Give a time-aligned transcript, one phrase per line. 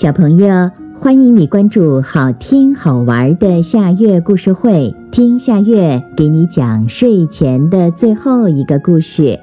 [0.00, 9.40] 小朋友，欢迎你关注好听好玩的夏月故事会，听夏月给你讲睡前的最后一个故事。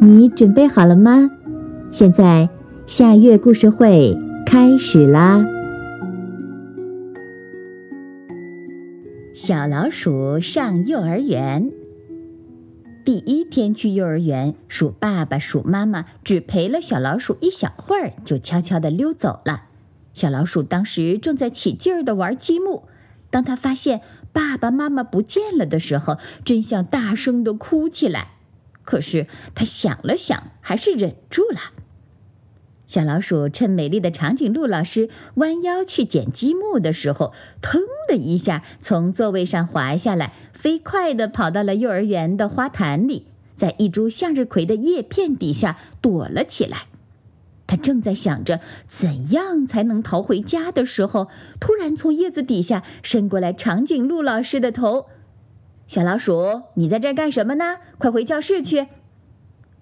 [0.00, 1.30] 你准备好了吗？
[1.92, 2.48] 现在
[2.84, 5.46] 夏月故事会开始啦！
[9.32, 11.70] 小老鼠上幼儿园，
[13.04, 19.66] 第一天去幼儿园，鼠爸爸、鼠妈妈只陪了小老鼠一小会儿，就悄悄地溜走了。
[20.14, 22.88] 小老鼠当时正在起劲儿地玩积木，
[23.30, 24.02] 当他发现
[24.32, 28.32] 爸爸妈妈不见了的时候，真想大声地哭起来。
[28.84, 31.58] 可是他想了想，还是忍住了。
[32.86, 37.32] 小老鼠趁美丽的长颈鹿老师弯腰去捡积木的时候，
[37.62, 46.82] 腾的一下从座位上滑下来，飞快地跑到了幼儿园的花坛里，在一株向日葵的叶片底下躲了起来。
[47.72, 55.06] 他正在想着怎样才能逃回家的时候，突然从叶子底下伸过来长颈鹿老师的头。
[55.86, 57.78] 小老鼠，你在这干什么呢？
[57.96, 58.88] 快回教室去！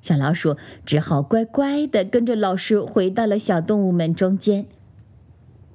[0.00, 0.56] 小老鼠
[0.86, 4.66] 只好乖乖地跟着老师回到了小动物们中间。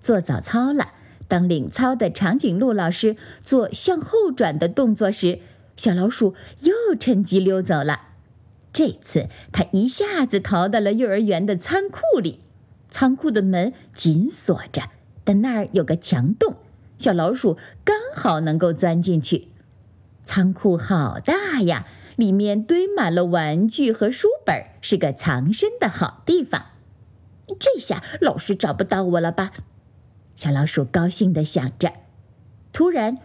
[0.00, 0.92] 做早操了，
[1.28, 5.40] 当领操的长颈鹿老师做向后转的动作时，
[5.76, 8.07] 小老鼠又趁机溜走了。
[8.78, 12.38] 这次，他一下子逃到了幼儿园的仓库里。
[12.88, 14.82] 仓库的门紧锁着，
[15.24, 16.54] 但那儿有个墙洞，
[16.96, 19.48] 小老鼠刚好能够钻进去。
[20.24, 26.66] 仓库好大呀，里面堆满了玩具和书本，是个藏身的好地方。
[27.58, 29.50] 这下老师找不到我了吧？
[30.36, 31.94] 小老鼠高兴地想着。
[32.72, 33.18] 突然，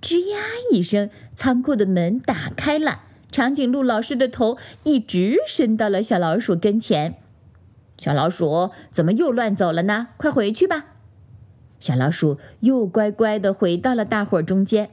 [0.00, 0.38] 吱呀
[0.72, 3.02] 一声，仓库的门打开了。
[3.34, 7.16] 长颈鹿老师的头一直伸到了小老鼠跟前。
[7.98, 10.06] 小老鼠怎么又乱走了呢？
[10.16, 10.84] 快回去吧！
[11.80, 14.88] 小老鼠又乖乖的回到了大伙中间。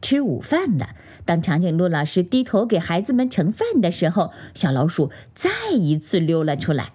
[0.00, 0.90] 吃午饭了。
[1.24, 6.92] 当长颈鹿老师低头给孩子们盛饭的时候，小老鼠再一次溜了出来。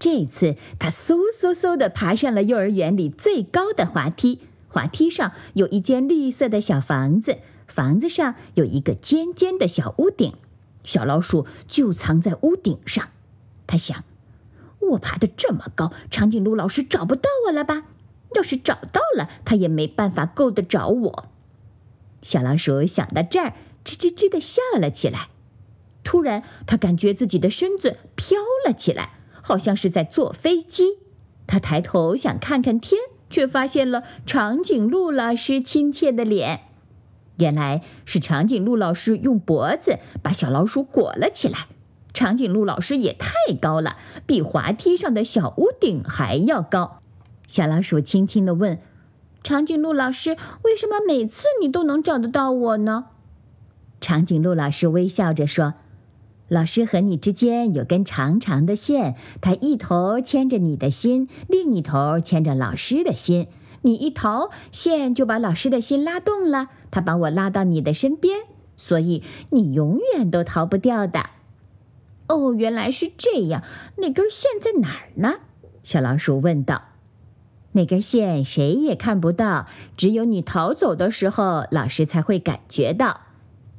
[0.00, 4.40] 这次，它嗖嗖嗖的爬上了幼儿园里最高的滑梯。
[4.66, 7.38] 滑梯上有一间绿色的小房子。
[7.70, 10.34] 房子上有一个尖尖的小屋顶，
[10.82, 13.08] 小老鼠就藏在屋顶上。
[13.68, 14.02] 他想：
[14.80, 17.84] 我爬得这么高，长颈鹿老师找不到我了吧？
[18.34, 21.28] 要是找到了，他也没办法够得着我。
[22.22, 23.54] 小老鼠想到这儿，
[23.84, 25.28] 吱吱吱地笑了起来。
[26.02, 30.98] 突然，他感觉自己的身子飘了起来，好像是在坐飞机。
[31.46, 36.69] 他抬头想看看天，却发现了长颈鹿老师亲切的脸。
[37.40, 41.66] 原来是长颈鹿老师用脖子把小老鼠裹了起来。
[42.12, 43.30] 长颈鹿老师也太
[43.60, 43.96] 高了，
[44.26, 47.00] 比滑梯上的小屋顶还要高。
[47.46, 48.78] 小老鼠轻轻地问
[49.42, 53.06] ：“长颈鹿老师，为什么每次你都能找得到我呢？”
[54.00, 55.74] 长颈鹿老师微笑着说
[56.48, 63.46] ：“老师和你之间有根长长的线，它一头牵着你的心，另一头牵着老师的心。”
[63.82, 68.40] 你一逃，线就把老师的心拉动了，他把我拉到你的身边，
[68.76, 71.30] 所以你永远都逃不掉的。
[72.28, 73.62] 哦，原来是这样，
[73.96, 75.40] 那根线在哪儿呢？
[75.82, 76.82] 小老鼠问道。
[77.72, 83.20] 那根线谁也看不到，只有你逃走的时候，老师才会感觉到。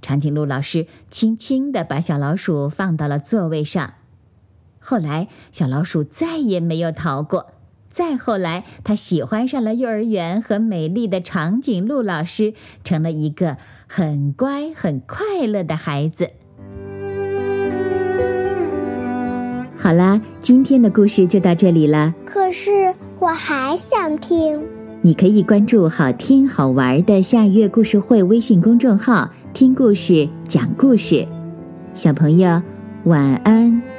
[0.02, 3.94] 长颈鹿老师轻轻地把小老鼠放到了座位上。
[4.80, 7.52] 后来，小老鼠再也没有逃过。
[7.92, 12.54] 再后来，他喜欢上了幼儿园和美丽的长颈鹿老师，
[12.84, 16.30] 成了一个很乖、很快乐的孩子。
[19.78, 22.14] 好啦，今天的故事就到这里了。
[22.26, 24.62] 可是我还想听。
[25.02, 31.28] 你可以关注“好听好玩的夏月故事会”微信公众号，听故事、讲故事。
[31.94, 32.62] 小朋友，
[33.06, 33.91] 晚安。